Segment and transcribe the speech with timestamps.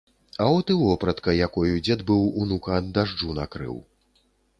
[0.39, 3.77] А от і вопратка, якою дзед быў унука ад дажджу накрыў.